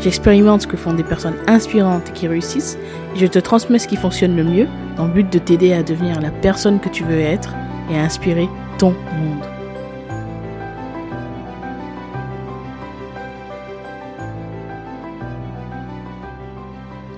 j'expérimente 0.00 0.62
ce 0.62 0.66
que 0.66 0.76
font 0.76 0.92
des 0.92 1.04
personnes 1.04 1.36
inspirantes 1.46 2.12
qui 2.12 2.28
réussissent 2.28 2.78
et 3.14 3.18
je 3.18 3.26
te 3.26 3.38
transmets 3.38 3.78
ce 3.78 3.88
qui 3.88 3.96
fonctionne 3.96 4.36
le 4.36 4.44
mieux 4.44 4.68
dans 4.96 5.06
le 5.06 5.12
but 5.12 5.32
de 5.32 5.38
t'aider 5.38 5.72
à 5.72 5.82
devenir 5.82 6.20
la 6.20 6.30
personne 6.30 6.80
que 6.80 6.88
tu 6.88 7.04
veux 7.04 7.20
être 7.20 7.54
et 7.90 7.96
à 7.98 8.02
inspirer 8.02 8.48
ton 8.78 8.90
monde. 8.90 9.56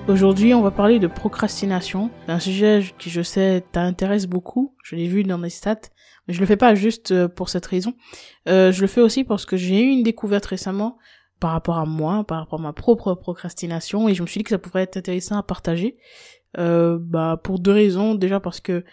Aujourd'hui, 0.09 0.55
on 0.55 0.63
va 0.63 0.71
parler 0.71 0.97
de 0.97 1.05
procrastination, 1.05 2.09
un 2.27 2.39
sujet 2.39 2.83
qui 2.97 3.11
je 3.11 3.21
sais 3.21 3.63
t'intéresse 3.71 4.25
beaucoup. 4.25 4.73
Je 4.83 4.95
l'ai 4.95 5.07
vu 5.07 5.23
dans 5.23 5.37
mes 5.37 5.51
stats, 5.51 5.91
mais 6.27 6.33
je 6.33 6.39
le 6.39 6.47
fais 6.47 6.57
pas 6.57 6.73
juste 6.73 7.11
euh, 7.11 7.27
pour 7.27 7.47
cette 7.49 7.67
raison. 7.67 7.93
Euh, 8.47 8.71
je 8.71 8.81
le 8.81 8.87
fais 8.87 9.01
aussi 9.01 9.23
parce 9.23 9.45
que 9.45 9.55
j'ai 9.55 9.79
eu 9.79 9.89
une 9.89 10.01
découverte 10.01 10.47
récemment 10.47 10.97
par 11.39 11.51
rapport 11.51 11.77
à 11.77 11.85
moi, 11.85 12.23
par 12.23 12.39
rapport 12.39 12.59
à 12.59 12.63
ma 12.63 12.73
propre 12.73 13.13
procrastination, 13.13 14.09
et 14.09 14.13
je 14.13 14.21
me 14.21 14.27
suis 14.27 14.39
dit 14.39 14.43
que 14.43 14.49
ça 14.49 14.57
pourrait 14.57 14.83
être 14.83 14.97
intéressant 14.97 15.37
à 15.37 15.43
partager. 15.43 15.97
Euh, 16.57 16.97
bah 16.99 17.39
pour 17.43 17.59
deux 17.59 17.71
raisons. 17.71 18.15
Déjà 18.15 18.39
parce 18.39 18.59
que 18.59 18.83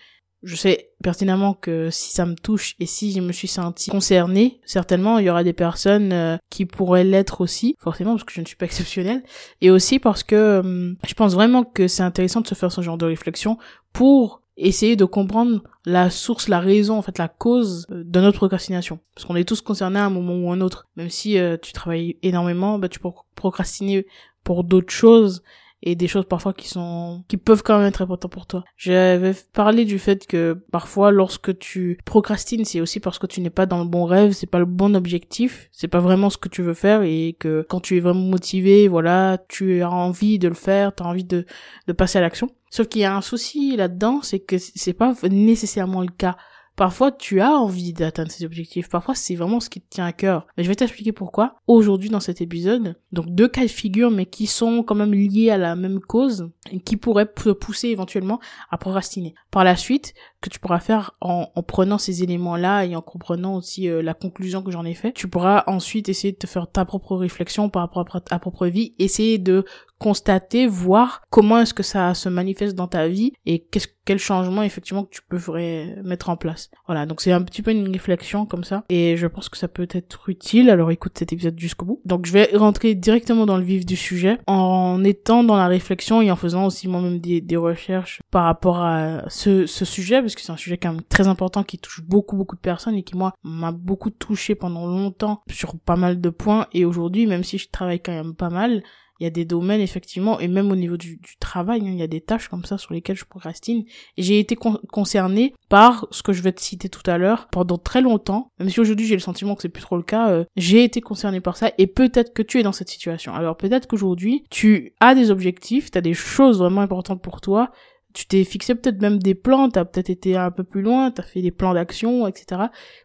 je 0.43 0.55
sais 0.57 0.91
pertinemment 1.03 1.55
que 1.55 1.91
si 1.91 2.13
ça 2.13 2.27
me 2.27 2.35
touche 2.35 2.77
et 2.79 2.87
si 2.87 3.13
je 3.13 3.21
me 3.21 3.33
suis 3.33 3.49
sentie 3.49 3.91
concernée, 3.91 4.61
certainement 4.65 5.19
il 5.19 5.27
y 5.27 5.31
aura 5.31 5.43
des 5.43 5.55
personnes 5.55 6.13
euh, 6.13 6.37
qui 6.51 6.67
pourraient 6.67 7.05
l'être 7.05 7.41
aussi, 7.41 7.75
forcément 7.79 8.13
parce 8.13 8.25
que 8.25 8.33
je 8.35 8.41
ne 8.41 8.47
suis 8.47 8.57
pas 8.57 8.67
exceptionnelle, 8.67 9.23
et 9.61 9.71
aussi 9.71 9.99
parce 9.99 10.23
que 10.23 10.35
euh, 10.37 10.95
je 11.07 11.15
pense 11.15 11.35
vraiment 11.35 11.65
que 11.65 11.89
c'est 11.89 12.03
intéressant 12.03 12.43
de 12.43 12.47
se 12.47 12.55
faire 12.55 12.71
ce 12.71 12.83
genre 12.83 12.99
de 12.99 13.07
réflexion 13.07 13.59
pour 13.93 14.43
essayer 14.57 14.97
de 14.97 15.05
comprendre 15.05 15.63
la 15.85 16.11
source, 16.11 16.49
la 16.49 16.61
raison, 16.61 16.99
en 16.99 17.03
fait, 17.03 17.19
la 17.19 17.29
cause 17.29 17.87
euh, 17.91 18.03
de 18.05 18.21
notre 18.21 18.39
procrastination. 18.39 19.01
Parce 19.15 19.27
qu'on 19.27 19.37
est 19.37 19.49
tous 19.49 19.61
concernés 19.61 19.99
à 19.99 20.07
un 20.07 20.11
moment 20.11 20.35
ou 20.35 20.51
un 20.51 20.61
autre. 20.61 20.87
Même 20.97 21.11
si 21.11 21.39
tu 21.63 21.73
travailles 21.73 22.17
énormément, 22.23 22.79
bah, 22.79 22.89
tu 22.89 22.99
peux 22.99 23.11
procrastiner 23.35 24.07
pour 24.45 24.65
d'autres 24.65 24.93
choses 24.93 25.43
et 25.83 25.95
des 25.95 26.09
choses 26.09 26.25
parfois 26.25 26.53
qui 26.53 26.69
sont 26.69 27.25
qui 27.29 27.37
peuvent 27.37 27.63
quand 27.63 27.79
même 27.79 27.87
être 27.87 28.03
importantes 28.03 28.33
pour 28.33 28.47
toi. 28.47 28.65
J'avais 28.77 29.35
parlé 29.53 29.85
du 29.85 29.99
fait 29.99 30.27
que 30.27 30.59
parfois 30.73 31.11
lorsque 31.11 31.57
tu 31.59 31.99
procrastines, 32.05 32.65
c'est 32.65 32.81
aussi 32.81 32.99
parce 32.99 33.19
que 33.19 33.27
tu 33.27 33.41
n'es 33.41 33.51
pas 33.51 33.67
dans 33.67 33.79
le 33.79 33.89
bon 33.89 34.05
rêve, 34.05 34.33
c'est 34.33 34.47
pas 34.47 34.59
le 34.59 34.65
bon 34.65 34.97
objectif, 34.97 35.69
c'est 35.73 35.89
pas 35.89 36.01
vraiment 36.01 36.31
ce 36.31 36.39
que 36.39 36.49
tu 36.49 36.63
veux 36.63 36.75
faire 36.75 37.03
et 37.03 37.37
que 37.39 37.65
quand 37.69 37.81
tu 37.81 37.97
es 37.97 38.01
vraiment 38.01 38.21
motivé, 38.21 38.89
voilà, 38.89 39.39
tu 39.49 39.83
as 39.83 39.91
envie 39.91 40.39
de 40.39 40.49
le 40.49 40.55
faire, 40.55 40.95
tu 40.95 41.03
as 41.03 41.07
envie 41.07 41.25
de 41.25 41.47
de 41.87 41.93
passer 41.93 42.19
à 42.19 42.23
l'action. 42.23 42.51
Sauf 42.71 42.89
qu'il 42.89 43.03
y 43.03 43.05
a 43.05 43.17
un 43.17 43.23
souci 43.23 43.77
là-dedans, 43.77 44.21
c'est 44.23 44.41
que 44.41 44.57
c'est 44.59 44.93
pas 44.93 45.15
nécessairement 45.31 46.03
le 46.03 46.09
cas. 46.09 46.37
Parfois, 46.77 47.11
tu 47.11 47.41
as 47.41 47.53
envie 47.53 47.95
d'atteindre 47.95 48.31
ces 48.31 48.45
objectifs. 48.45 48.91
Parfois, 48.91 49.15
c'est 49.15 49.35
vraiment 49.35 49.61
ce 49.61 49.71
qui 49.71 49.81
te 49.81 49.89
tient 49.89 50.05
à 50.05 50.13
cœur. 50.13 50.47
Mais 50.57 50.63
je 50.63 50.69
vais 50.69 50.75
t'expliquer 50.75 51.13
pourquoi 51.13 51.57
aujourd'hui 51.67 52.11
dans 52.11 52.21
cet 52.21 52.43
épisode. 52.43 52.97
Donc, 53.13 53.31
deux 53.31 53.49
cas 53.49 53.63
de 53.63 53.69
figure, 53.69 54.11
mais 54.11 54.27
qui 54.27 54.47
sont 54.47 54.83
quand 54.83 54.95
même 54.95 55.15
liés 55.15 55.49
à 55.49 55.57
la 55.57 55.75
même 55.75 56.01
cause 56.01 56.51
qui 56.85 56.99
pourraient 56.99 57.33
te 57.33 57.51
pousser 57.53 57.89
éventuellement 57.89 58.41
à 58.71 58.77
procrastiner. 58.77 59.35
Par 59.51 59.65
la 59.65 59.75
suite, 59.75 60.13
que 60.41 60.49
tu 60.49 60.59
pourras 60.59 60.81
faire 60.81 61.13
en, 61.21 61.49
en 61.55 61.63
prenant 61.63 61.99
ces 61.99 62.23
éléments-là 62.23 62.85
et 62.85 62.97
en 62.97 63.03
comprenant 63.03 63.57
aussi 63.57 63.89
euh, 63.89 64.03
la 64.03 64.15
conclusion 64.15 64.63
que 64.63 64.71
j'en 64.71 64.85
ai 64.85 64.95
fait, 64.95 65.13
tu 65.13 65.29
pourras 65.29 65.65
ensuite 65.67 66.09
essayer 66.09 66.33
de 66.33 66.39
te 66.39 66.47
faire 66.47 66.71
ta 66.71 66.85
propre 66.85 67.17
réflexion 67.17 67.69
par 67.69 67.83
rapport 67.83 68.07
à 68.15 68.21
ta 68.21 68.39
propre 68.39 68.67
vie, 68.67 68.95
essayer 68.99 69.39
de 69.39 69.65
constater, 69.99 70.67
voir 70.67 71.23
comment 71.31 71.59
est-ce 71.59 71.75
que 71.75 71.83
ça 71.83 72.15
se 72.15 72.29
manifeste 72.29 72.75
dans 72.75 72.89
ta 72.89 73.09
vie 73.09 73.33
et 73.47 73.61
qu'est-ce 73.61 73.89
quel 74.07 74.19
changement 74.19 74.63
effectivement 74.63 75.05
que 75.05 75.11
tu 75.11 75.21
pourrais 75.29 75.97
mettre 76.05 76.31
en 76.31 76.37
place. 76.37 76.71
Voilà, 76.87 77.05
donc 77.05 77.21
c'est 77.21 77.33
un 77.33 77.43
petit 77.43 77.61
peu 77.61 77.73
une 77.73 77.91
réflexion 77.91 78.47
comme 78.47 78.65
ça 78.65 78.85
et 78.89 79.17
je 79.17 79.27
pense 79.27 79.49
que 79.49 79.59
ça 79.59 79.69
peut 79.69 79.89
être 79.91 80.31
utile. 80.31 80.71
Alors 80.71 80.91
écoute 80.93 81.19
cet 81.19 81.33
épisode 81.33 81.59
jusqu'au 81.59 81.85
bout. 81.85 82.01
Donc 82.05 82.25
je 82.25 82.33
vais 82.33 82.51
rentrer 82.55 82.95
directement 82.95 83.45
dans 83.45 83.59
le 83.59 83.65
vif 83.65 83.85
du 83.85 83.97
sujet 83.97 84.39
en 84.47 85.03
étant 85.03 85.43
dans 85.43 85.57
la 85.57 85.67
réflexion 85.67 86.23
et 86.23 86.31
en 86.31 86.37
faisant 86.37 86.67
aussi 86.67 86.87
moi-même 86.89 87.19
des, 87.19 87.41
des 87.41 87.57
recherches 87.57 88.23
par 88.31 88.45
rapport 88.45 88.79
à 88.79 89.25
ce, 89.29 89.67
ce 89.67 89.85
sujet 89.85 90.15
parce 90.27 90.35
que 90.35 90.43
c'est 90.43 90.53
un 90.53 90.57
sujet 90.57 90.77
quand 90.77 90.93
même 90.93 91.03
très 91.03 91.29
important 91.29 91.63
qui 91.63 91.79
touche 91.79 92.03
beaucoup 92.03 92.37
beaucoup 92.37 92.57
de 92.57 92.61
personnes 92.61 92.97
et 92.97 93.03
qui 93.03 93.17
moi 93.17 93.35
m'a 93.45 93.73
beaucoup 93.73 94.11
touché 94.11 94.55
pendant 94.55 94.87
longtemps 94.87 95.41
sur 95.51 95.79
pas 95.79 95.97
mal 95.97 96.21
de 96.21 96.31
points. 96.31 96.67
Et 96.73 96.85
aujourd'hui 96.85 97.27
même 97.27 97.45
si 97.45 97.59
je 97.59 97.69
travaille 97.71 98.01
quand 98.01 98.13
même 98.13 98.35
pas 98.35 98.51
mal 98.51 98.83
il 99.21 99.25
y 99.25 99.27
a 99.27 99.31
des 99.31 99.45
domaines 99.45 99.81
effectivement 99.81 100.39
et 100.41 100.49
même 100.49 100.71
au 100.71 100.77
niveau 100.77 100.97
du, 100.97 101.21
travail 101.41 101.81
hein, 101.81 101.91
il 101.93 101.99
y 101.99 102.03
a 102.03 102.07
des 102.07 102.21
tâches 102.21 102.49
comme 102.49 102.65
ça 102.65 102.77
sur 102.77 102.93
lesquelles 102.93 103.17
je 103.17 103.25
procrastine. 103.25 103.85
J'ai 104.19 104.39
été 104.39 104.57
concernée 104.57 105.55
par 105.69 106.07
ce 106.11 106.23
que 106.23 106.33
je 106.33 106.43
vais 106.43 106.53
te 106.53 106.61
citer 106.61 106.89
tout 106.89 107.09
à 107.09 107.19
l'heure 107.19 107.49
pendant 107.51 107.79
très 107.79 108.01
longtemps. 108.01 108.51
Même 108.59 108.69
si 108.69 108.81
aujourd'hui 108.81 109.07
j'ai 109.07 109.15
le 109.15 109.21
sentiment 109.21 109.55
que 109.55 109.63
c'est 109.63 109.69
plus 109.69 109.83
trop 109.83 109.97
le 109.97 110.03
cas 110.03 110.31
euh, 110.31 110.45
j'ai 110.57 110.85
été 110.85 111.01
concernée 111.01 111.41
par 111.41 111.57
ça 111.57 111.71
et 111.79 111.87
peut-être 111.87 112.35
que 112.35 112.43
tu 112.43 112.59
es 112.59 112.63
dans 112.63 112.73
cette 112.73 112.91
situation. 112.91 113.33
Alors 113.33 113.57
peut-être 113.57 113.87
qu'aujourd'hui 113.87 114.45
tu 114.51 114.93
as 115.01 115.15
des 115.15 115.31
objectifs 115.31 115.91
tu 115.91 115.99
as 115.99 116.03
des 116.03 116.15
choses 116.15 116.59
vraiment 116.59 116.81
importantes 116.81 117.23
pour 117.23 117.41
toi 117.41 117.71
tu 118.17 118.27
t'es 118.27 118.45
fixé 118.45 118.75
peut-être 118.75 119.03
même 119.03 119.19
des 119.19 119.35
plans, 119.35 119.69
t'as 119.69 119.85
peut-être 119.85 120.09
été 120.09 120.39
un 120.39 120.51
peu 120.51 120.65
plus 120.65 120.81
loin, 120.81 121.11
t'as 121.11 121.23
fait 121.23 121.43
des 121.43 121.51
plans 121.51 121.75
d'action, 121.75 122.27
etc. 122.27 122.63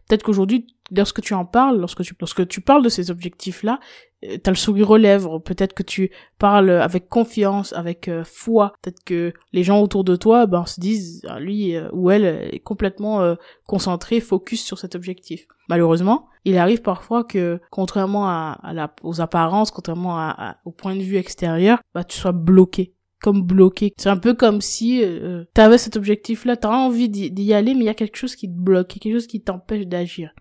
Peut-être 0.08 0.22
qu'aujourd'hui, 0.22 0.66
lorsque 0.90 1.20
tu 1.20 1.34
en 1.34 1.44
parles, 1.44 1.78
lorsque 1.78 2.02
tu, 2.02 2.14
lorsque 2.18 2.48
tu 2.48 2.62
parles 2.62 2.82
de 2.82 2.88
ces 2.88 3.10
objectifs-là, 3.10 3.78
euh, 4.24 4.38
t'as 4.42 4.50
le 4.50 4.56
sourire 4.56 4.88
aux 4.88 4.96
lèvres, 4.96 5.38
peut-être 5.38 5.74
que 5.74 5.82
tu 5.82 6.10
parles 6.38 6.70
avec 6.70 7.10
confiance, 7.10 7.74
avec 7.74 8.08
euh, 8.08 8.24
foi, 8.24 8.72
peut-être 8.80 9.04
que 9.04 9.34
les 9.52 9.62
gens 9.62 9.82
autour 9.82 10.02
de 10.02 10.16
toi, 10.16 10.46
ben, 10.46 10.64
se 10.64 10.80
disent, 10.80 11.20
ah, 11.28 11.38
lui 11.38 11.76
euh, 11.76 11.90
ou 11.92 12.10
elle 12.10 12.24
est 12.24 12.60
complètement 12.60 13.36
concentré, 13.66 14.18
focus 14.18 14.64
sur 14.64 14.78
cet 14.78 14.94
objectif. 14.94 15.46
Malheureusement, 15.68 16.26
il 16.46 16.56
arrive 16.56 16.80
parfois 16.80 17.22
que, 17.22 17.60
contrairement 17.70 18.28
à, 18.28 18.72
la, 18.72 18.94
aux 19.02 19.20
apparences, 19.20 19.70
contrairement 19.70 20.18
à, 20.18 20.56
au 20.64 20.70
point 20.70 20.96
de 20.96 21.02
vue 21.02 21.18
extérieur, 21.18 21.80
bah, 21.94 22.02
tu 22.02 22.16
sois 22.16 22.32
bloqué 22.32 22.94
comme 23.22 23.42
bloqué. 23.42 23.92
C'est 23.96 24.08
un 24.08 24.16
peu 24.16 24.34
comme 24.34 24.60
si 24.60 25.02
euh, 25.02 25.44
tu 25.54 25.78
cet 25.78 25.96
objectif-là, 25.96 26.56
tu 26.56 26.66
as 26.66 26.70
envie 26.70 27.08
d'y 27.08 27.54
aller, 27.54 27.74
mais 27.74 27.80
il 27.80 27.86
y 27.86 27.90
a 27.90 27.94
quelque 27.94 28.16
chose 28.16 28.36
qui 28.36 28.48
te 28.48 28.56
bloque, 28.56 28.88
quelque 28.88 29.14
chose 29.14 29.26
qui 29.26 29.40
t'empêche 29.40 29.86
d'agir. 29.86 30.34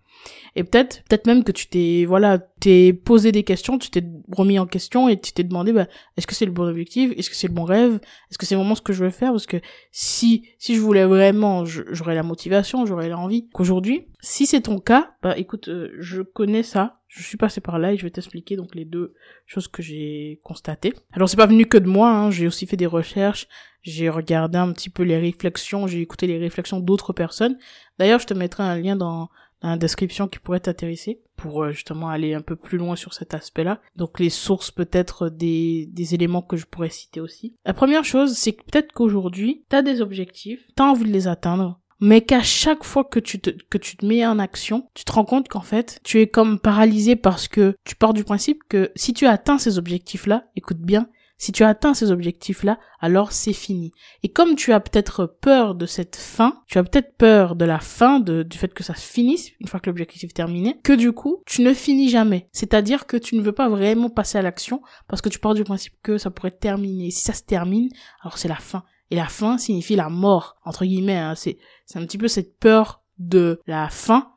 Et 0.55 0.63
peut-être, 0.63 1.03
peut-être 1.03 1.27
même 1.27 1.43
que 1.43 1.51
tu 1.51 1.67
t'es, 1.67 2.05
voilà, 2.05 2.37
t'es 2.37 2.91
posé 2.91 3.31
des 3.31 3.43
questions, 3.43 3.77
tu 3.77 3.89
t'es 3.89 4.03
remis 4.31 4.59
en 4.59 4.65
question 4.65 5.07
et 5.07 5.19
tu 5.19 5.31
t'es 5.31 5.43
demandé, 5.43 5.71
bah, 5.71 5.87
est-ce 6.17 6.27
que 6.27 6.35
c'est 6.35 6.45
le 6.45 6.51
bon 6.51 6.67
objectif, 6.67 7.11
est-ce 7.17 7.29
que 7.29 7.35
c'est 7.35 7.47
le 7.47 7.53
bon 7.53 7.63
rêve, 7.63 7.99
est-ce 8.29 8.37
que 8.37 8.45
c'est 8.45 8.55
vraiment 8.55 8.75
ce 8.75 8.81
que 8.81 8.91
je 8.91 9.05
veux 9.05 9.11
faire, 9.11 9.31
parce 9.31 9.45
que 9.45 9.57
si, 9.91 10.49
si 10.57 10.75
je 10.75 10.81
voulais 10.81 11.05
vraiment, 11.05 11.63
j'aurais 11.65 12.15
la 12.15 12.23
motivation, 12.23 12.85
j'aurais 12.85 13.07
l'envie. 13.07 13.47
Qu'aujourd'hui, 13.53 14.07
si 14.19 14.45
c'est 14.45 14.61
ton 14.61 14.79
cas, 14.79 15.15
bah, 15.23 15.37
écoute, 15.37 15.69
euh, 15.69 15.89
je 15.99 16.21
connais 16.21 16.63
ça, 16.63 16.99
je 17.07 17.23
suis 17.23 17.37
passé 17.37 17.61
par 17.61 17.79
là 17.79 17.93
et 17.93 17.97
je 17.97 18.03
vais 18.03 18.09
t'expliquer 18.09 18.55
donc 18.55 18.75
les 18.75 18.85
deux 18.85 19.13
choses 19.45 19.67
que 19.67 19.81
j'ai 19.81 20.39
constatées. 20.43 20.93
Alors 21.11 21.27
c'est 21.29 21.37
pas 21.37 21.45
venu 21.45 21.65
que 21.65 21.77
de 21.77 21.87
moi, 21.87 22.09
hein, 22.09 22.31
j'ai 22.31 22.47
aussi 22.47 22.65
fait 22.65 22.77
des 22.77 22.85
recherches, 22.85 23.47
j'ai 23.83 24.09
regardé 24.09 24.57
un 24.57 24.71
petit 24.71 24.89
peu 24.89 25.03
les 25.03 25.17
réflexions, 25.17 25.87
j'ai 25.87 25.99
écouté 25.99 26.27
les 26.27 26.37
réflexions 26.37 26.79
d'autres 26.79 27.11
personnes. 27.11 27.57
D'ailleurs, 27.99 28.19
je 28.19 28.27
te 28.27 28.33
mettrai 28.33 28.63
un 28.63 28.77
lien 28.77 28.95
dans, 28.95 29.29
la 29.61 29.77
description 29.77 30.27
qui 30.27 30.39
pourrait 30.39 30.59
t'intéresser 30.59 31.21
pour 31.35 31.63
euh, 31.63 31.71
justement 31.71 32.09
aller 32.09 32.33
un 32.33 32.41
peu 32.41 32.55
plus 32.55 32.77
loin 32.77 32.95
sur 32.95 33.13
cet 33.13 33.33
aspect-là. 33.33 33.81
Donc 33.95 34.19
les 34.19 34.29
sources 34.29 34.71
peut-être 34.71 35.29
des, 35.29 35.87
des 35.91 36.13
éléments 36.13 36.41
que 36.41 36.57
je 36.57 36.65
pourrais 36.65 36.89
citer 36.89 37.19
aussi. 37.19 37.55
La 37.65 37.73
première 37.73 38.03
chose, 38.03 38.33
c'est 38.33 38.53
que 38.53 38.63
peut-être 38.63 38.91
qu'aujourd'hui, 38.91 39.65
tu 39.69 39.75
as 39.75 39.81
des 39.81 40.01
objectifs, 40.01 40.67
tu 40.75 40.83
as 40.83 40.85
envie 40.85 41.05
de 41.05 41.13
les 41.13 41.27
atteindre, 41.27 41.79
mais 41.99 42.21
qu'à 42.21 42.41
chaque 42.41 42.83
fois 42.83 43.03
que 43.03 43.19
tu 43.19 43.39
te, 43.39 43.51
que 43.51 43.77
tu 43.77 43.95
te 43.95 44.05
mets 44.05 44.25
en 44.25 44.39
action, 44.39 44.87
tu 44.95 45.05
te 45.05 45.11
rends 45.11 45.25
compte 45.25 45.47
qu'en 45.47 45.61
fait, 45.61 45.99
tu 46.03 46.19
es 46.19 46.27
comme 46.27 46.59
paralysé 46.59 47.15
parce 47.15 47.47
que 47.47 47.75
tu 47.85 47.95
pars 47.95 48.13
du 48.13 48.23
principe 48.23 48.63
que 48.67 48.91
si 48.95 49.13
tu 49.13 49.27
atteins 49.27 49.59
ces 49.59 49.77
objectifs-là, 49.77 50.45
écoute 50.55 50.79
bien, 50.79 51.07
si 51.41 51.51
tu 51.51 51.63
atteins 51.63 51.95
ces 51.95 52.11
objectifs-là, 52.11 52.77
alors 52.99 53.31
c'est 53.31 53.51
fini. 53.51 53.93
Et 54.21 54.29
comme 54.29 54.55
tu 54.55 54.73
as 54.73 54.79
peut-être 54.79 55.25
peur 55.25 55.73
de 55.73 55.87
cette 55.87 56.15
fin, 56.15 56.61
tu 56.67 56.77
as 56.77 56.83
peut-être 56.83 57.17
peur 57.17 57.55
de 57.55 57.65
la 57.65 57.79
fin, 57.79 58.19
du 58.19 58.57
fait 58.59 58.71
que 58.71 58.83
ça 58.83 58.93
finisse, 58.93 59.49
une 59.59 59.67
fois 59.67 59.79
que 59.79 59.89
l'objectif 59.89 60.23
est 60.23 60.35
terminé, 60.35 60.79
que 60.83 60.93
du 60.93 61.13
coup, 61.13 61.41
tu 61.47 61.63
ne 61.63 61.73
finis 61.73 62.09
jamais. 62.09 62.47
C'est-à-dire 62.51 63.07
que 63.07 63.17
tu 63.17 63.35
ne 63.35 63.41
veux 63.41 63.53
pas 63.53 63.69
vraiment 63.69 64.11
passer 64.11 64.37
à 64.37 64.43
l'action 64.43 64.83
parce 65.07 65.23
que 65.23 65.29
tu 65.29 65.39
pars 65.39 65.55
du 65.55 65.63
principe 65.63 65.95
que 66.03 66.19
ça 66.19 66.29
pourrait 66.29 66.51
terminer. 66.51 67.07
Et 67.07 67.11
si 67.11 67.23
ça 67.23 67.33
se 67.33 67.41
termine, 67.41 67.89
alors 68.21 68.37
c'est 68.37 68.47
la 68.47 68.53
fin. 68.57 68.83
Et 69.09 69.15
la 69.15 69.25
fin 69.25 69.57
signifie 69.57 69.95
la 69.95 70.09
mort, 70.09 70.57
entre 70.63 70.85
guillemets. 70.85 71.17
Hein. 71.17 71.33
C'est, 71.35 71.57
un 71.95 72.05
petit 72.05 72.19
peu 72.19 72.27
cette 72.27 72.59
peur 72.59 73.01
de 73.17 73.59
la 73.65 73.89
fin, 73.89 74.31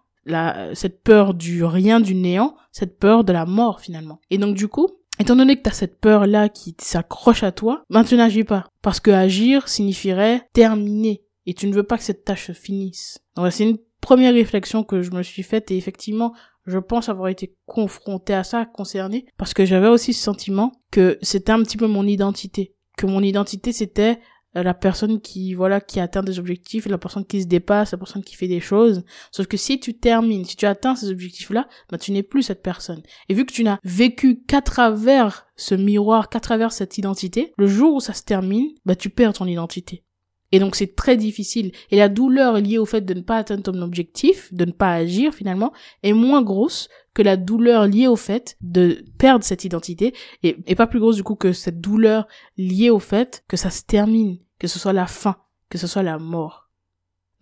cette 0.73 1.03
peur 1.03 1.35
du 1.35 1.65
rien, 1.65 2.01
du 2.01 2.15
néant, 2.15 2.57
cette 2.73 2.99
peur 2.99 3.25
de 3.25 3.33
la 3.35 3.45
mort 3.45 3.81
finalement. 3.81 4.23
Et 4.31 4.39
donc 4.39 4.55
du 4.55 4.69
coup, 4.69 4.89
Étant 5.25 5.37
donné 5.37 5.57
que 5.57 5.63
tu 5.63 5.71
as 5.71 5.73
cette 5.73 6.01
peur-là 6.01 6.51
qui 6.51 6.77
s'accroche 6.79 7.45
à 7.45 7.51
toi, 7.51 7.83
ben 7.89 8.05
tu 8.05 8.15
n'agis 8.15 8.45
pas. 8.45 8.67
Parce 8.83 9.01
que 9.01 9.11
agir 9.11 9.71
signifierait 9.71 10.47
terminer. 10.53 11.25
Et 11.47 11.55
tu 11.55 11.67
ne 11.67 11.73
veux 11.73 11.83
pas 11.83 11.97
que 11.97 12.05
cette 12.05 12.27
tâche 12.27 12.49
se 12.49 12.53
finisse. 12.53 13.23
Donc 13.35 13.51
c'est 13.51 13.65
une 13.65 13.79
première 14.03 14.35
réflexion 14.35 14.85
que 14.85 15.01
je 15.01 15.13
me 15.13 15.23
suis 15.23 15.43
faite 15.43 15.71
et 15.71 15.79
effectivement, 15.79 16.35
je 16.67 16.77
pense 16.77 17.09
avoir 17.09 17.29
été 17.29 17.57
confronté 17.65 18.35
à 18.35 18.45
ça, 18.45 18.67
concerné, 18.67 19.25
parce 19.39 19.55
que 19.55 19.65
j'avais 19.65 19.89
aussi 19.89 20.13
ce 20.13 20.23
sentiment 20.23 20.73
que 20.91 21.17
c'était 21.23 21.53
un 21.53 21.63
petit 21.63 21.79
peu 21.79 21.87
mon 21.87 22.07
identité. 22.07 22.75
Que 22.99 23.07
mon 23.07 23.23
identité 23.23 23.73
c'était 23.73 24.19
la 24.63 24.75
personne 24.75 25.21
qui 25.21 25.55
voilà 25.55 25.81
qui 25.81 26.01
atteint 26.01 26.23
des 26.23 26.39
objectifs, 26.39 26.87
la 26.87 26.99
personne 26.99 27.25
qui 27.25 27.43
se 27.43 27.47
dépasse, 27.47 27.93
la 27.93 27.99
personne 27.99 28.23
qui 28.23 28.37
fait 28.37 28.49
des 28.49 28.61
choses. 28.61 29.05
Sauf 29.33 29.47
que 29.47 29.57
si 29.57 29.81
tu 29.81 29.95
termines, 29.95 30.45
si 30.45 30.57
tu 30.57 30.67
atteins 30.67 30.95
ces 30.95 31.11
objectifs-là, 31.11 31.69
bah 31.91 31.99
tu 31.99 32.13
n'es 32.13 32.23
plus 32.23 32.43
cette 32.43 32.63
personne. 32.63 33.03
Et 33.29 33.35
vu 33.35 33.45
que 33.45 33.53
tu 33.53 33.65
n'as 33.65 33.79
vécu 33.83 34.43
qu'à 34.47 34.63
travers 34.63 35.47
ce 35.57 35.75
miroir, 35.75 36.29
qu'à 36.29 36.41
travers 36.41 36.73
cette 36.73 36.99
identité, 36.99 37.53
le 37.59 37.67
jour 37.67 37.95
où 37.95 38.01
ça 38.01 38.13
se 38.13 38.23
termine, 38.23 38.69
bah 38.85 38.97
tu 38.97 39.11
perds 39.11 39.35
ton 39.35 39.47
identité. 39.47 40.05
Et 40.53 40.61
donc 40.61 40.77
c'est 40.77 40.95
très 40.95 41.17
difficile. 41.17 41.73
Et 41.91 41.97
la 41.97 42.09
douleur 42.09 42.61
liée 42.61 42.79
au 42.79 42.87
fait 42.87 43.01
de 43.01 43.15
ne 43.15 43.23
pas 43.23 43.39
atteindre 43.39 43.65
ton 43.65 43.83
objectif, 43.83 44.55
de 44.55 44.65
ne 44.65 44.71
pas 44.71 44.93
agir 44.95 45.35
finalement, 45.35 45.73
est 46.05 46.13
moins 46.13 46.43
grosse 46.43 46.89
que 47.13 47.23
la 47.23 47.37
douleur 47.37 47.87
liée 47.89 48.07
au 48.07 48.15
fait 48.15 48.57
de 48.61 49.05
perdre 49.19 49.45
cette 49.45 49.65
identité 49.65 50.15
et, 50.45 50.57
et 50.67 50.77
pas 50.77 50.87
plus 50.87 51.01
grosse 51.01 51.17
du 51.17 51.25
coup 51.25 51.35
que 51.35 51.53
cette 51.53 51.81
douleur 51.81 52.29
liée 52.57 52.91
au 52.91 53.01
fait 53.01 53.45
que 53.49 53.57
ça 53.57 53.71
se 53.71 53.83
termine 53.83 54.39
que 54.65 54.69
ce 54.69 54.79
soit 54.79 54.95
la 54.95 55.07
fin, 55.07 55.37
que 55.69 55.77
ce 55.77 55.87
soit 55.87 56.03
la 56.03 56.19
mort. 56.19 56.71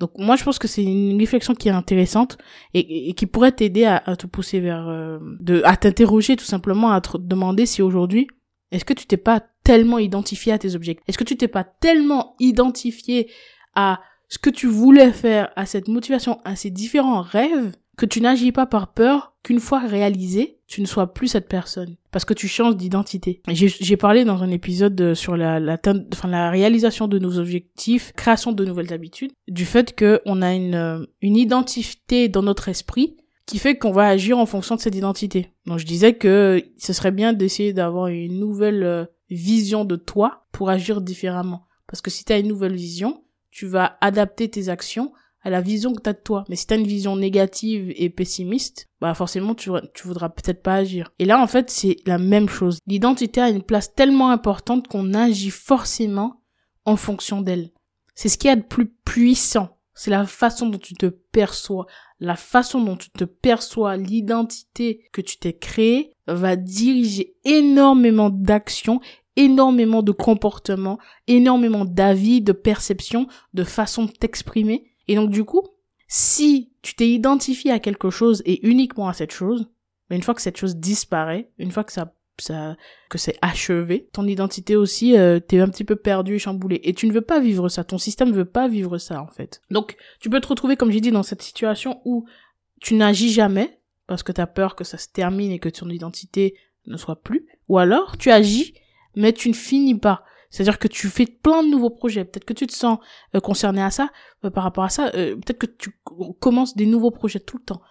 Donc 0.00 0.10
moi 0.18 0.34
je 0.34 0.42
pense 0.42 0.58
que 0.58 0.66
c'est 0.66 0.82
une 0.82 1.16
réflexion 1.20 1.54
qui 1.54 1.68
est 1.68 1.72
intéressante 1.72 2.36
et, 2.74 3.14
qui 3.14 3.26
pourrait 3.26 3.52
t'aider 3.52 3.84
à, 3.84 4.00
te 4.16 4.26
pousser 4.26 4.58
vers 4.58 4.88
euh, 4.88 5.20
de 5.38 5.62
à 5.64 5.76
t'interroger 5.76 6.34
tout 6.34 6.44
simplement 6.44 6.90
à 6.90 7.00
te 7.00 7.16
demander 7.16 7.64
si 7.64 7.80
aujourd'hui 7.80 8.26
est-ce 8.72 8.84
que 8.84 8.92
tu 8.92 9.06
t'es 9.06 9.18
pas 9.18 9.40
tellement 9.62 9.98
identifié 9.98 10.52
à 10.52 10.58
tes 10.58 10.74
objectifs? 10.74 11.04
Est-ce 11.08 11.18
que 11.18 11.22
tu 11.22 11.36
t'es 11.36 11.46
pas 11.46 11.62
tellement 11.62 12.34
identifié 12.40 13.30
à 13.76 14.00
ce 14.28 14.38
que 14.38 14.50
tu 14.50 14.66
voulais 14.66 15.12
faire, 15.12 15.52
à 15.54 15.64
cette 15.64 15.86
motivation, 15.86 16.40
à 16.44 16.56
ces 16.56 16.70
différents 16.70 17.22
rêves? 17.22 17.76
Que 17.96 18.06
tu 18.06 18.20
n'agis 18.20 18.52
pas 18.52 18.66
par 18.66 18.92
peur 18.92 19.34
qu'une 19.42 19.60
fois 19.60 19.80
réalisé, 19.80 20.58
tu 20.66 20.80
ne 20.80 20.86
sois 20.86 21.12
plus 21.12 21.28
cette 21.28 21.48
personne 21.48 21.96
parce 22.10 22.24
que 22.24 22.34
tu 22.34 22.48
changes 22.48 22.76
d'identité. 22.76 23.42
J'ai 23.48 23.96
parlé 23.96 24.24
dans 24.24 24.42
un 24.42 24.50
épisode 24.50 25.14
sur 25.14 25.36
la, 25.36 25.60
la, 25.60 25.78
enfin, 26.12 26.28
la 26.28 26.50
réalisation 26.50 27.08
de 27.08 27.18
nos 27.18 27.38
objectifs, 27.38 28.12
création 28.14 28.52
de 28.52 28.64
nouvelles 28.64 28.92
habitudes, 28.92 29.32
du 29.48 29.64
fait 29.64 29.98
qu'on 29.98 30.42
a 30.42 30.54
une, 30.54 31.06
une 31.20 31.36
identité 31.36 32.28
dans 32.28 32.42
notre 32.42 32.68
esprit 32.68 33.16
qui 33.46 33.58
fait 33.58 33.76
qu'on 33.76 33.92
va 33.92 34.06
agir 34.06 34.38
en 34.38 34.46
fonction 34.46 34.76
de 34.76 34.80
cette 34.80 34.94
identité. 34.94 35.52
Donc 35.66 35.78
je 35.78 35.86
disais 35.86 36.14
que 36.14 36.62
ce 36.78 36.92
serait 36.92 37.10
bien 37.10 37.32
d'essayer 37.32 37.72
d'avoir 37.72 38.06
une 38.06 38.38
nouvelle 38.38 38.82
euh, 38.84 39.04
vision 39.30 39.84
de 39.84 39.96
toi 39.96 40.46
pour 40.52 40.70
agir 40.70 41.00
différemment. 41.00 41.66
Parce 41.86 42.00
que 42.00 42.10
si 42.10 42.24
tu 42.24 42.32
as 42.32 42.38
une 42.38 42.48
nouvelle 42.48 42.74
vision, 42.74 43.24
tu 43.50 43.66
vas 43.66 43.98
adapter 44.00 44.48
tes 44.48 44.68
actions 44.68 45.12
à 45.42 45.50
la 45.50 45.60
vision 45.60 45.92
que 45.94 46.00
tu 46.00 46.08
as 46.08 46.12
de 46.12 46.20
toi. 46.22 46.44
Mais 46.48 46.56
si 46.56 46.66
tu 46.66 46.74
as 46.74 46.76
une 46.76 46.86
vision 46.86 47.16
négative 47.16 47.92
et 47.96 48.10
pessimiste, 48.10 48.88
bah 49.00 49.14
forcément 49.14 49.54
tu, 49.54 49.70
tu 49.94 50.06
voudras 50.06 50.28
peut-être 50.28 50.62
pas 50.62 50.74
agir. 50.74 51.12
Et 51.18 51.24
là 51.24 51.40
en 51.40 51.46
fait 51.46 51.70
c'est 51.70 51.96
la 52.06 52.18
même 52.18 52.48
chose. 52.48 52.78
L'identité 52.86 53.40
a 53.40 53.50
une 53.50 53.62
place 53.62 53.94
tellement 53.94 54.30
importante 54.30 54.88
qu'on 54.88 55.14
agit 55.14 55.50
forcément 55.50 56.42
en 56.84 56.96
fonction 56.96 57.40
d'elle. 57.40 57.70
C'est 58.14 58.28
ce 58.28 58.38
qui 58.38 58.48
est 58.48 58.56
de 58.56 58.62
plus 58.62 58.92
puissant. 59.04 59.78
C'est 59.94 60.10
la 60.10 60.24
façon 60.26 60.68
dont 60.68 60.78
tu 60.78 60.94
te 60.94 61.06
perçois. 61.06 61.86
La 62.18 62.36
façon 62.36 62.80
dont 62.80 62.96
tu 62.96 63.10
te 63.10 63.24
perçois, 63.24 63.96
l'identité 63.96 65.04
que 65.12 65.20
tu 65.20 65.38
t'es 65.38 65.52
créée 65.52 66.12
va 66.26 66.56
diriger 66.56 67.34
énormément 67.44 68.30
d'actions 68.30 69.00
énormément 69.36 70.02
de 70.02 70.12
comportements, 70.12 70.98
énormément 71.26 71.84
d'avis, 71.84 72.42
de 72.42 72.52
perceptions, 72.52 73.26
de 73.54 73.64
façons 73.64 74.04
de 74.04 74.10
t'exprimer 74.10 74.91
et 75.08 75.14
donc 75.14 75.30
du 75.30 75.44
coup, 75.44 75.62
si 76.08 76.72
tu 76.82 76.94
t'es 76.94 77.08
identifié 77.08 77.70
à 77.70 77.78
quelque 77.78 78.10
chose 78.10 78.42
et 78.44 78.66
uniquement 78.66 79.08
à 79.08 79.12
cette 79.12 79.32
chose, 79.32 79.70
mais 80.10 80.16
une 80.16 80.22
fois 80.22 80.34
que 80.34 80.42
cette 80.42 80.58
chose 80.58 80.76
disparaît, 80.76 81.50
une 81.58 81.70
fois 81.70 81.84
que 81.84 81.92
ça, 81.92 82.14
ça 82.38 82.76
que 83.08 83.18
c'est 83.18 83.38
achevé, 83.40 84.08
ton 84.12 84.26
identité 84.26 84.76
aussi 84.76 85.16
euh, 85.16 85.40
t'es 85.40 85.58
un 85.58 85.68
petit 85.68 85.84
peu 85.84 85.96
perdu 85.96 86.34
et 86.34 86.38
chamboulé 86.38 86.80
et 86.84 86.92
tu 86.92 87.06
ne 87.06 87.12
veux 87.12 87.22
pas 87.22 87.40
vivre 87.40 87.68
ça, 87.68 87.84
ton 87.84 87.98
système 87.98 88.28
ne 88.28 88.34
veut 88.34 88.44
pas 88.44 88.68
vivre 88.68 88.98
ça 88.98 89.22
en 89.22 89.28
fait. 89.28 89.62
Donc 89.70 89.96
tu 90.20 90.28
peux 90.28 90.40
te 90.40 90.48
retrouver 90.48 90.76
comme 90.76 90.90
j'ai 90.90 91.00
dit 91.00 91.12
dans 91.12 91.22
cette 91.22 91.42
situation 91.42 92.00
où 92.04 92.26
tu 92.80 92.94
n'agis 92.94 93.32
jamais 93.32 93.80
parce 94.06 94.22
que 94.22 94.32
tu 94.32 94.40
as 94.40 94.46
peur 94.46 94.76
que 94.76 94.84
ça 94.84 94.98
se 94.98 95.08
termine 95.08 95.52
et 95.52 95.58
que 95.58 95.68
ton 95.68 95.88
identité 95.88 96.56
ne 96.86 96.96
soit 96.96 97.22
plus 97.22 97.46
ou 97.68 97.78
alors 97.78 98.18
tu 98.18 98.30
agis 98.30 98.74
mais 99.14 99.32
tu 99.32 99.48
ne 99.48 99.54
finis 99.54 99.98
pas. 99.98 100.24
C'est-à-dire 100.52 100.78
que 100.78 100.86
tu 100.86 101.08
fais 101.08 101.26
plein 101.26 101.64
de 101.64 101.68
nouveaux 101.68 101.90
projets. 101.90 102.24
Peut-être 102.24 102.44
que 102.44 102.52
tu 102.52 102.68
te 102.68 102.72
sens 102.72 102.98
euh, 103.34 103.40
concerné 103.40 103.82
à 103.82 103.90
ça, 103.90 104.10
euh, 104.44 104.50
par 104.50 104.62
rapport 104.62 104.84
à 104.84 104.90
ça. 104.90 105.10
Euh, 105.14 105.34
peut-être 105.34 105.58
que 105.58 105.66
tu 105.66 105.98
commences 106.38 106.76
des 106.76 106.86
nouveaux 106.86 107.10
projets 107.10 107.40
tout 107.40 107.58
le 107.58 107.64
temps 107.64 107.82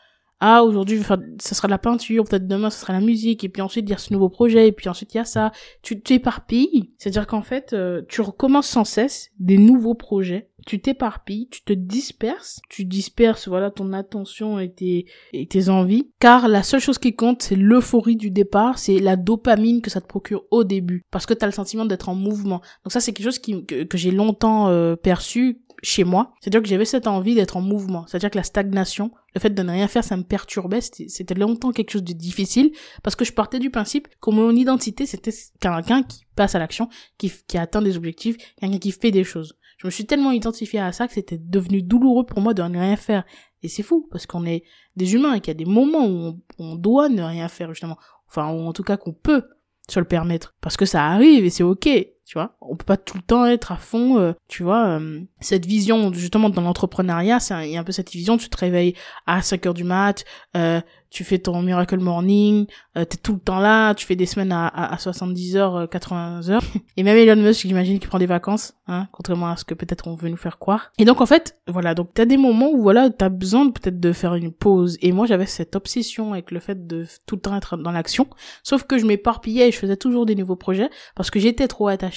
ah 0.42 0.64
aujourd'hui 0.64 1.02
ça 1.40 1.56
sera 1.56 1.68
de 1.68 1.72
la 1.72 1.78
peinture 1.78 2.26
peut-être 2.26 2.48
demain 2.48 2.72
ce 2.72 2.80
sera 2.80 2.94
la 2.94 3.00
musique 3.00 3.44
et 3.44 3.50
puis 3.50 3.62
ensuite 3.62 3.88
il 3.88 3.92
y 3.92 3.94
a 3.94 3.98
ce 3.98 4.12
nouveau 4.12 4.28
projet 4.28 4.68
et 4.68 4.72
puis 4.72 4.90
ensuite 4.90 5.14
il 5.14 5.18
y 5.18 5.20
a 5.22 5.26
ça 5.26 5.52
tu 5.84 6.02
t'éparpilles 6.02 6.92
c'est 6.98 7.10
à 7.10 7.12
dire 7.12 7.28
qu'en 7.28 7.44
fait 7.44 7.74
euh, 7.74 8.02
tu 8.10 8.22
recommences 8.22 8.68
sans 8.68 8.84
cesse 8.84 9.30
des 9.40 9.58
nouveaux 9.58 9.94
projets 9.94 10.50
tu 10.66 10.80
t'éparpilles 10.80 11.48
tu 11.50 11.64
te 11.64 11.74
disperses 11.74 12.62
tu 12.70 12.86
disperses 12.86 13.48
voilà 13.48 13.72
ton 13.72 13.94
attention 13.94 14.60
et 14.60 14.72
tes 14.72 15.06
et 15.34 15.48
tes 15.48 15.70
envies 15.70 16.12
car 16.20 16.48
la 16.48 16.64
seule 16.64 16.80
chose 16.80 16.98
qui 16.98 17.16
compte 17.16 17.42
c'est 17.42 17.56
l'euphorie 17.56 18.16
du 18.16 18.32
départ 18.32 18.80
c'est 18.80 19.00
la 19.00 19.16
dopamine 19.16 19.82
que 19.82 19.90
ça 19.90 20.02
te 20.02 20.08
procure 20.08 20.44
au 20.52 20.64
début 20.64 21.04
parce 21.12 21.26
que 21.26 21.34
tu 21.34 21.44
as 21.44 21.48
le 21.48 21.54
sentiment 21.54 21.86
d'être 21.86 22.10
en 22.10 22.16
mouvement 22.16 22.62
donc 22.84 22.92
ça 22.92 23.00
c'est 23.00 23.14
quelque 23.14 23.26
chose 23.26 23.40
qui 23.40 23.66
que, 23.66 23.84
que 23.84 23.98
j'ai 23.98 24.12
longtemps 24.12 24.70
euh, 24.70 24.96
perçu 24.96 25.62
chez 25.84 26.04
moi. 26.04 26.34
C'est-à-dire 26.40 26.62
que 26.62 26.68
j'avais 26.68 26.86
cette 26.86 27.08
envie 27.08 27.36
d'être 27.36 27.58
en 27.58 27.62
mouvement. 27.62 28.06
C'est-à-dire 28.08 28.30
que 28.30 28.38
la 28.38 28.44
stagnation, 28.44 29.12
le 29.34 29.42
fait 29.42 29.50
de 29.50 29.64
ne 29.64 29.72
rien 29.72 29.88
faire, 29.88 30.04
ça 30.04 30.18
me 30.18 30.24
perturbait. 30.24 30.82
C'était 30.82 31.34
longtemps 31.34 31.72
quelque 31.72 31.92
chose 31.92 32.04
de 32.04 32.14
difficile 32.14 32.72
parce 33.04 33.16
que 33.16 33.26
je 33.26 33.34
partais 33.34 33.60
du 33.60 33.70
principe 33.70 34.08
que 34.22 34.32
mon 34.32 34.52
identité, 34.56 35.06
c'était 35.06 35.34
quelqu'un 35.60 36.04
qui 36.04 36.26
passe 36.36 36.56
à 36.56 36.60
l'action, 36.60 36.90
qui, 37.18 37.32
qui 37.48 37.58
atteint 37.58 37.82
des 37.82 37.98
objectifs, 37.98 38.38
quelqu'un 38.60 38.78
qui 38.78 38.92
fait 38.92 39.12
des 39.12 39.24
choses. 39.24 39.58
Je 39.82 39.88
me 39.88 39.92
suis 39.92 40.06
tellement 40.06 40.30
identifié 40.30 40.80
à 40.80 40.92
ça 40.92 41.08
que 41.08 41.14
c'était 41.16 41.40
devenu 41.40 41.82
douloureux 41.82 42.24
pour 42.24 42.40
moi 42.40 42.54
de 42.54 42.62
ne 42.62 42.78
rien 42.78 42.96
faire. 42.96 43.24
Et 43.64 43.68
c'est 43.68 43.82
fou 43.82 44.08
parce 44.12 44.28
qu'on 44.28 44.46
est 44.46 44.64
des 44.96 45.16
humains 45.16 45.34
et 45.34 45.40
qu'il 45.42 45.48
y 45.48 45.58
a 45.58 45.66
des 45.66 45.66
moments 45.66 46.06
où 46.06 46.20
on, 46.20 46.40
on 46.60 46.76
doit 46.76 47.10
ne 47.10 47.24
rien 47.24 47.48
faire 47.48 47.70
justement. 47.70 47.98
Enfin, 48.28 48.52
ou 48.52 48.60
en 48.60 48.74
tout 48.74 48.84
cas 48.84 48.98
qu'on 48.98 49.14
peut 49.14 49.44
se 49.90 49.98
le 49.98 50.06
permettre 50.06 50.54
parce 50.62 50.78
que 50.78 50.86
ça 50.86 51.08
arrive 51.08 51.46
et 51.46 51.50
c'est 51.50 51.64
ok 51.64 51.90
tu 52.26 52.38
vois 52.38 52.56
on 52.62 52.76
peut 52.76 52.86
pas 52.86 52.98
tout 52.98 53.18
le 53.18 53.24
temps 53.24 53.46
être 53.46 53.72
à 53.72 53.78
fond 53.78 54.20
euh, 54.20 54.34
tu 54.48 54.64
vois 54.64 55.00
euh, 55.00 55.22
cette 55.40 55.66
vision 55.66 56.14
justement 56.14 56.50
dans 56.50 56.62
l'entrepreneuriat 56.62 57.40
il 57.64 57.72
y 57.72 57.78
a 57.78 57.80
un 57.80 57.84
peu 57.84 57.92
cette 57.92 58.12
vision 58.12 58.38
tu 58.38 58.50
te 58.50 58.58
réveilles 58.58 58.96
à 59.26 59.42
5 59.42 59.66
heures 59.66 59.74
du 59.74 59.84
mat 59.84 60.24
euh, 60.56 60.82
tu 61.12 61.26
fais 61.26 61.38
ton 61.38 61.62
miracle 61.62 62.00
morning, 62.00 62.66
euh, 62.98 63.04
t'es 63.04 63.18
tout 63.18 63.34
le 63.34 63.40
temps 63.40 63.60
là, 63.60 63.94
tu 63.94 64.06
fais 64.06 64.16
des 64.16 64.26
semaines 64.26 64.54
à, 64.54 64.68
à, 64.68 64.98
70 64.98 65.58
heures, 65.58 65.90
80 65.90 66.42
euh, 66.48 66.52
heures. 66.54 66.64
Et 66.98 67.04
même 67.04 67.18
Elon 67.18 67.42
Musk, 67.42 67.68
j'imagine 67.68 68.00
qu'il 68.00 68.08
prend 68.08 68.18
des 68.18 68.26
vacances, 68.26 68.74
hein, 68.88 69.08
contrairement 69.12 69.50
à 69.50 69.58
ce 69.58 69.66
que 69.66 69.74
peut-être 69.74 70.08
on 70.08 70.16
veut 70.16 70.30
nous 70.30 70.38
faire 70.38 70.58
croire. 70.58 70.94
Et 70.98 71.06
donc 71.06 71.20
en 71.20 71.26
fait, 71.26 71.58
voilà, 71.68 71.94
donc 71.94 72.14
t'as 72.14 72.24
des 72.24 72.38
moments 72.38 72.72
où 72.72 72.82
voilà, 72.82 73.10
t'as 73.10 73.28
besoin 73.28 73.70
peut-être 73.70 74.00
de 74.00 74.14
faire 74.14 74.36
une 74.36 74.54
pause. 74.54 74.98
Et 75.02 75.12
moi 75.12 75.28
j'avais 75.28 75.46
cette 75.46 75.76
obsession 75.76 76.32
avec 76.32 76.50
le 76.50 76.62
fait 76.62 76.88
de 76.88 77.06
tout 77.26 77.36
le 77.36 77.42
temps 77.42 77.58
être 77.58 77.76
dans 77.76 77.92
l'action, 77.92 78.28
sauf 78.64 78.84
que 78.84 78.98
je 78.98 79.06
m'éparpillais 79.06 79.68
et 79.68 79.72
je 79.72 79.78
faisais 79.78 79.98
toujours 79.98 80.26
des 80.26 80.36
nouveaux 80.36 80.56
projets 80.56 80.90
parce 81.16 81.30
que 81.30 81.42
j'étais 81.42 81.68
trop 81.68 81.90
attachée 81.90 82.11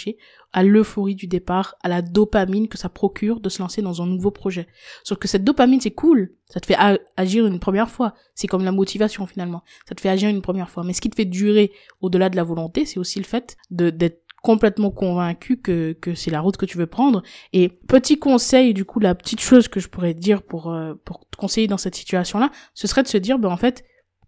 à 0.53 0.63
l'euphorie 0.63 1.15
du 1.15 1.27
départ, 1.27 1.75
à 1.83 1.89
la 1.89 2.03
dopamine 2.03 2.69
que 2.69 2.79
ça 2.79 2.89
procure 2.89 3.41
de 3.41 3.49
se 3.49 3.61
lancer 3.61 3.83
dans 3.83 4.03
un 4.03 4.07
nouveau 4.07 4.31
projet. 4.31 4.69
Sauf 5.03 5.19
que 5.19 5.29
cette 5.29 5.45
dopamine, 5.45 5.81
c'est 5.81 5.91
cool. 5.91 6.33
Ça 6.47 6.61
te 6.61 6.67
fait 6.67 6.77
agir 7.17 7.47
une 7.47 7.59
première 7.59 7.91
fois. 7.91 8.15
C'est 8.35 8.47
comme 8.47 8.65
la 8.65 8.73
motivation 8.73 9.27
finalement. 9.27 9.63
Ça 9.89 9.95
te 9.95 10.01
fait 10.01 10.09
agir 10.09 10.29
une 10.29 10.43
première 10.43 10.71
fois. 10.71 10.85
Mais 10.85 10.93
ce 10.93 11.01
qui 11.01 11.11
te 11.11 11.17
fait 11.17 11.25
durer 11.25 11.73
au-delà 12.01 12.31
de 12.31 12.37
la 12.37 12.45
volonté, 12.45 12.85
c'est 12.85 13.01
aussi 13.01 13.19
le 13.19 13.25
fait 13.25 13.57
d'être 13.71 14.21
complètement 14.45 14.91
convaincu 14.91 15.57
que, 15.57 15.95
que 15.95 16.15
c'est 16.15 16.31
la 16.31 16.43
route 16.43 16.59
que 16.59 16.67
tu 16.67 16.77
veux 16.77 16.87
prendre. 16.87 17.23
Et 17.55 17.71
petit 17.71 18.19
conseil, 18.19 18.75
du 18.75 18.85
coup, 18.85 19.01
la 19.01 19.15
petite 19.15 19.41
chose 19.41 19.69
que 19.69 19.81
je 19.81 19.89
pourrais 19.89 20.13
dire 20.13 20.43
pour, 20.43 20.71
euh, 20.71 20.93
pour 21.07 21.21
te 21.31 21.37
conseiller 21.39 21.67
dans 21.67 21.79
cette 21.79 21.95
situation-là, 21.95 22.51
ce 22.75 22.87
serait 22.87 23.03
de 23.03 23.09
se 23.09 23.17
dire, 23.17 23.39
ben 23.39 23.49
en 23.49 23.57
fait, 23.57 23.85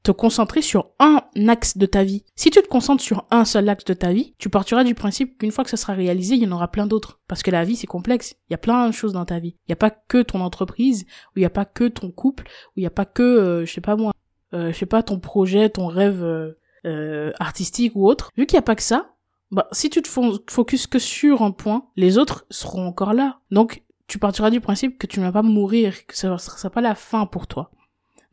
te 0.07 0.13
concentrer 0.13 0.63
sur 0.63 0.91
un 1.01 1.21
axe 1.49 1.77
de 1.77 1.85
ta 1.85 2.05
vie. 2.05 2.25
Si 2.37 2.51
tu 2.51 2.63
te 2.63 2.69
concentres 2.69 3.03
sur 3.03 3.27
un 3.33 3.45
seul 3.45 3.69
axe 3.69 3.85
de 3.85 3.93
ta 3.93 4.13
vie, 4.13 4.35
tu 4.39 4.49
partiras 4.49 4.85
du 4.85 4.95
principe 4.95 5.37
qu'une 5.37 5.51
fois 5.51 5.65
que 5.65 5.71
ça 5.71 5.77
sera 5.77 5.95
réalisé, 5.95 6.37
il 6.37 6.45
y 6.45 6.47
en 6.47 6.53
aura 6.53 6.71
plein 6.71 6.87
d'autres. 6.87 7.19
Parce 7.27 7.43
que 7.43 7.51
la 7.51 7.65
vie, 7.65 7.75
c'est 7.75 7.89
complexe. 7.89 8.37
Il 8.49 8.53
y 8.53 8.55
a 8.55 8.59
plein 8.59 8.87
de 8.87 8.93
choses 8.93 9.13
dans 9.13 9.25
ta 9.25 9.41
vie. 9.41 9.57
Il 9.67 9.71
n'y 9.71 9.73
a 9.73 9.77
pas 9.77 9.91
que 9.91 10.23
ton 10.23 10.43
entreprise, 10.43 11.07
ou 11.31 11.39
il 11.39 11.41
n'y 11.41 11.47
a 11.47 11.51
pas 11.51 11.65
que 11.65 11.89
ton 11.89 12.13
couple, 12.13 12.45
ou 12.45 12.73
il 12.77 12.83
n'y 12.83 12.87
a 12.87 12.91
pas 12.91 13.05
que, 13.05 13.23
euh, 13.23 13.67
je 13.67 13.73
sais 13.73 13.81
pas 13.81 13.97
moi, 13.97 14.13
euh, 14.55 14.73
je 14.73 14.79
sais 14.79 14.87
pas, 14.87 15.03
ton 15.03 15.19
projet, 15.19 15.71
ton 15.71 15.89
rêve 15.89 16.23
euh, 16.23 17.33
artistique 17.41 17.97
ou 17.97 18.09
autre. 18.09 18.31
Vu 18.37 18.47
qu'il 18.47 18.55
n'y 18.57 18.61
a 18.61 18.63
pas 18.63 18.77
que 18.77 18.85
ça, 18.85 19.17
bah, 19.51 19.67
si 19.73 19.91
tu 19.91 20.03
te 20.03 20.09
focuses 20.09 20.87
que 20.87 21.01
sur 21.01 21.43
un 21.43 21.51
point, 21.51 21.89
les 21.97 22.17
autres 22.17 22.47
seront 22.49 22.87
encore 22.87 23.13
là. 23.13 23.41
Donc, 23.51 23.83
tu 24.07 24.21
partiras 24.21 24.51
du 24.51 24.61
principe 24.61 24.99
que 24.99 25.09
tu 25.09 25.19
ne 25.19 25.25
vas 25.25 25.33
pas 25.33 25.43
mourir, 25.43 26.07
que 26.07 26.17
ça 26.17 26.31
ne 26.31 26.39
sera 26.39 26.71
pas 26.71 26.81
la 26.81 26.95
fin 26.95 27.27
pour 27.27 27.49
toi. 27.49 27.73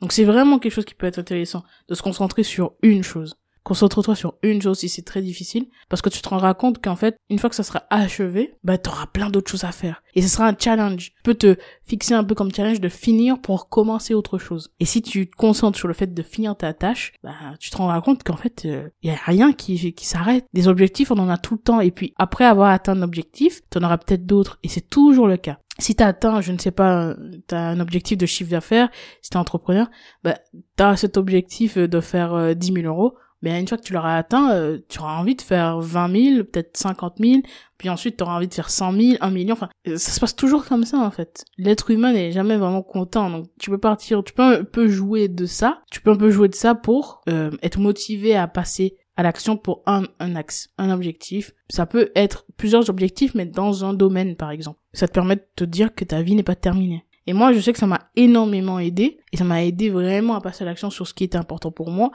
Donc 0.04 0.12
c'est 0.12 0.26
vraiment 0.26 0.60
quelque 0.60 0.74
chose 0.74 0.84
qui 0.84 0.96
peut 0.96 1.08
être 1.08 1.18
intéressant 1.18 1.64
de 1.88 1.96
se 1.96 2.02
concentrer 2.02 2.44
sur 2.44 2.74
une 2.82 3.04
chose. 3.04 3.38
Concentre-toi 3.64 4.16
sur 4.16 4.36
une 4.44 4.62
chose 4.62 4.80
si 4.80 4.90
c'est 4.90 5.04
très 5.04 5.22
difficile, 5.22 5.68
parce 5.90 6.02
que 6.02 6.10
tu 6.10 6.22
te 6.22 6.28
rendras 6.30 6.54
compte 6.54 6.84
qu'en 6.84 6.96
fait, 6.96 7.16
une 7.30 7.40
fois 7.40 7.50
que 7.50 7.56
ça 7.56 7.64
sera 7.64 7.84
achevé, 7.90 8.56
bah, 8.64 8.78
t'auras 8.78 9.08
plein 9.08 9.30
d'autres 9.30 9.50
choses 9.50 9.64
à 9.64 9.72
faire. 9.72 10.02
Et 10.16 10.22
ce 10.22 10.28
sera 10.28 10.48
un 10.48 10.56
challenge. 10.58 11.12
Tu 11.16 11.24
peux 11.24 11.34
te 11.34 11.56
fixer 11.86 12.14
un 12.14 12.24
peu 12.24 12.36
comme 12.36 12.54
challenge 12.54 12.82
de 12.82 12.90
finir 12.90 13.40
pour 13.40 13.70
commencer 13.70 14.14
autre 14.14 14.38
chose. 14.38 14.72
Et 14.80 14.86
si 14.86 15.02
tu 15.02 15.30
te 15.30 15.36
concentres 15.36 15.78
sur 15.78 15.88
le 15.88 15.94
fait 15.94 16.14
de 16.14 16.24
finir 16.24 16.58
ta 16.58 16.74
tâche, 16.74 17.14
bah, 17.24 17.34
tu 17.60 17.70
te 17.70 17.78
rendras 17.78 18.02
compte 18.02 18.24
qu'en 18.24 18.36
fait, 18.36 18.66
il 18.66 18.72
euh, 18.72 18.90
y 19.02 19.10
a 19.10 19.16
rien 19.26 19.54
qui, 19.54 19.94
qui 19.94 20.06
s'arrête. 20.06 20.46
Des 20.54 20.68
objectifs, 20.68 21.12
on 21.12 21.18
en 21.18 21.30
a 21.30 21.38
tout 21.38 21.56
le 21.56 21.62
temps. 21.62 21.80
Et 21.80 21.92
puis, 21.92 22.14
après 22.18 22.46
avoir 22.46 22.72
atteint 22.72 22.98
un 22.98 23.02
objectif, 23.02 23.62
t'en 23.70 23.84
auras 23.84 23.98
peut-être 23.98 24.26
d'autres. 24.26 24.60
Et 24.64 24.68
c'est 24.68 24.90
toujours 24.90 25.28
le 25.28 25.38
cas 25.38 25.60
si 25.80 25.96
t'as 25.96 26.08
atteint, 26.08 26.42
je 26.42 26.52
ne 26.52 26.60
sais 26.60 26.72
pas, 26.72 27.16
t'as 27.48 27.60
un 27.60 27.80
objectif 27.80 28.18
de 28.18 28.26
chiffre 28.26 28.52
d'affaires, 28.52 28.90
si 29.22 29.32
t'es 29.32 29.38
entrepreneur, 29.38 29.90
bah, 30.24 30.38
t'as 30.76 30.96
cet 30.96 31.18
objectif 31.18 31.78
de 31.78 32.00
faire 32.00 32.34
euh, 32.34 32.54
10 32.54 32.74
000 32.74 32.86
euros, 32.86 33.16
mais 33.44 33.60
une 33.60 33.68
fois 33.68 33.78
que 33.78 33.84
tu 33.84 33.92
l'auras 33.94 34.18
atteint, 34.18 34.54
euh, 34.54 34.80
tu 34.88 35.00
auras 35.00 35.20
envie 35.20 35.36
de 35.36 35.42
faire 35.42 35.80
20 35.80 36.24
000, 36.36 36.44
peut-être 36.46 36.78
50 36.78 37.16
000, 37.20 37.42
puis 37.78 37.90
ensuite 37.90 38.18
tu 38.18 38.24
auras 38.24 38.38
envie 38.38 38.48
de 38.48 38.54
faire 38.54 38.70
100 38.70 38.94
000, 38.94 39.18
1 39.20 39.30
million, 39.32 39.54
enfin, 39.54 39.70
ça 39.86 40.12
se 40.12 40.20
passe 40.20 40.36
toujours 40.36 40.66
comme 40.66 40.86
ça 40.86 40.98
en 40.98 41.12
fait. 41.12 41.44
L'être 41.58 41.92
humain 41.92 42.14
n'est 42.14 42.32
jamais 42.32 42.56
vraiment 42.56 42.82
content, 42.82 43.30
donc 43.30 43.48
tu 43.60 43.70
peux 43.70 43.78
partir, 43.78 44.24
tu 44.24 44.34
peux 44.34 44.42
un 44.42 44.64
peu 44.64 44.88
jouer 44.88 45.28
de 45.28 45.46
ça, 45.46 45.82
tu 45.92 46.02
peux 46.02 46.12
un 46.12 46.16
peu 46.16 46.32
jouer 46.32 46.48
de 46.48 46.56
ça 46.56 46.74
pour 46.74 47.22
euh, 47.28 47.52
être 47.62 47.80
motivé 47.80 48.36
à 48.36 48.48
passer 48.48 48.96
à 49.16 49.24
l'action 49.24 49.58
pour 49.58 49.84
un, 49.86 50.04
un 50.20 50.36
axe, 50.36 50.70
un 50.78 50.90
objectif. 50.90 51.52
Ça 51.70 51.86
peut 51.86 52.12
être 52.16 52.46
plusieurs 52.58 52.90
objectifs, 52.90 53.36
mais 53.36 53.46
dans 53.46 53.86
un 53.86 53.94
domaine, 53.94 54.36
par 54.36 54.52
exemple. 54.52 54.80
Ça 54.94 55.08
te 55.08 55.14
permet 55.14 55.36
de 55.36 55.46
te 55.56 55.64
dire 55.64 55.94
que 55.94 56.04
ta 56.04 56.22
vie 56.22 56.36
n'est 56.36 56.44
pas 56.44 56.56
terminée. 56.56 57.06
Et 57.28 57.34
moi, 57.34 57.54
je 57.54 57.60
sais 57.60 57.74
que 57.74 57.80
ça 57.80 57.88
m'a 57.88 58.10
énormément 58.16 58.80
aidé, 58.80 59.20
et 59.32 59.38
ça 59.38 59.44
m'a 59.44 59.64
aidé 59.64 59.90
vraiment 59.90 60.36
à 60.36 60.42
passer 60.42 60.64
à 60.64 60.66
l'action 60.66 60.90
sur 60.90 61.08
ce 61.08 61.14
qui 61.14 61.24
était 61.24 61.38
important 61.38 61.72
pour 61.72 61.90
moi, 61.90 62.12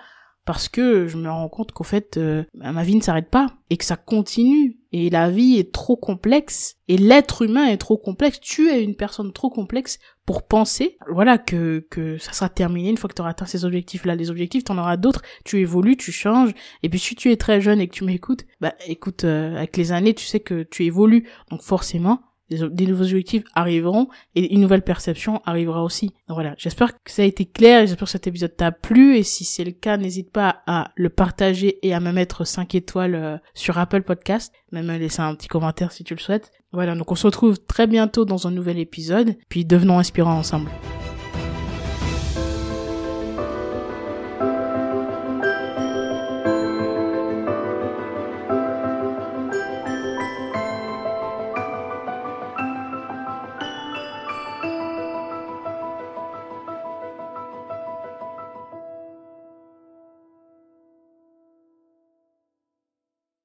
parce 0.48 0.70
que 0.70 1.06
je 1.08 1.18
me 1.18 1.28
rends 1.28 1.50
compte 1.50 1.72
qu'au 1.72 1.84
fait 1.84 2.16
euh, 2.16 2.42
bah, 2.54 2.72
ma 2.72 2.82
vie 2.82 2.96
ne 2.96 3.02
s'arrête 3.02 3.28
pas 3.28 3.48
et 3.68 3.76
que 3.76 3.84
ça 3.84 3.96
continue. 3.96 4.78
Et 4.92 5.10
la 5.10 5.28
vie 5.28 5.58
est 5.58 5.74
trop 5.74 5.94
complexe 5.94 6.76
et 6.88 6.96
l'être 6.96 7.42
humain 7.42 7.66
est 7.66 7.76
trop 7.76 7.98
complexe. 7.98 8.40
Tu 8.40 8.70
es 8.70 8.82
une 8.82 8.96
personne 8.96 9.34
trop 9.34 9.50
complexe 9.50 9.98
pour 10.24 10.46
penser 10.46 10.96
voilà 11.12 11.36
que 11.36 11.86
que 11.90 12.16
ça 12.16 12.32
sera 12.32 12.48
terminé 12.48 12.88
une 12.88 12.96
fois 12.96 13.10
que 13.10 13.14
tu 13.14 13.20
auras 13.20 13.32
atteint 13.32 13.44
ces 13.44 13.66
objectifs 13.66 14.06
là 14.06 14.14
les 14.14 14.30
objectifs 14.30 14.64
tu 14.64 14.72
en 14.72 14.78
auras 14.78 14.96
d'autres. 14.96 15.20
Tu 15.44 15.60
évolues 15.60 15.98
tu 15.98 16.12
changes. 16.12 16.54
Et 16.82 16.88
puis 16.88 16.98
si 16.98 17.14
tu 17.14 17.30
es 17.30 17.36
très 17.36 17.60
jeune 17.60 17.82
et 17.82 17.86
que 17.86 17.92
tu 17.92 18.04
m'écoutes 18.04 18.46
bah 18.62 18.72
écoute 18.86 19.24
euh, 19.24 19.54
avec 19.54 19.76
les 19.76 19.92
années 19.92 20.14
tu 20.14 20.24
sais 20.24 20.40
que 20.40 20.62
tu 20.62 20.86
évolues. 20.86 21.28
Donc 21.50 21.60
forcément 21.60 22.22
des, 22.50 22.86
nouveaux 22.86 23.04
objectifs 23.04 23.44
arriveront 23.54 24.08
et 24.34 24.54
une 24.54 24.60
nouvelle 24.60 24.82
perception 24.82 25.40
arrivera 25.44 25.82
aussi. 25.82 26.06
Donc 26.28 26.36
voilà, 26.36 26.54
j'espère 26.58 26.92
que 26.94 27.10
ça 27.10 27.22
a 27.22 27.24
été 27.24 27.44
clair, 27.44 27.86
j'espère 27.86 28.06
que 28.06 28.12
cet 28.12 28.26
épisode 28.26 28.56
t'a 28.56 28.72
plu 28.72 29.16
et 29.16 29.22
si 29.22 29.44
c'est 29.44 29.64
le 29.64 29.72
cas, 29.72 29.96
n'hésite 29.96 30.30
pas 30.30 30.62
à 30.66 30.90
le 30.96 31.08
partager 31.08 31.78
et 31.86 31.94
à 31.94 32.00
me 32.00 32.12
mettre 32.12 32.44
5 32.44 32.74
étoiles 32.74 33.14
euh, 33.14 33.36
sur 33.54 33.78
Apple 33.78 34.02
Podcast, 34.02 34.52
même 34.72 34.86
me 34.86 34.98
laisser 34.98 35.20
un 35.20 35.34
petit 35.34 35.48
commentaire 35.48 35.92
si 35.92 36.04
tu 36.04 36.14
le 36.14 36.20
souhaites. 36.20 36.50
Voilà, 36.72 36.94
donc 36.94 37.10
on 37.10 37.14
se 37.14 37.26
retrouve 37.26 37.58
très 37.58 37.86
bientôt 37.86 38.24
dans 38.24 38.46
un 38.46 38.50
nouvel 38.50 38.78
épisode, 38.78 39.36
puis 39.48 39.64
devenons 39.64 39.98
inspirants 39.98 40.38
ensemble. 40.38 40.70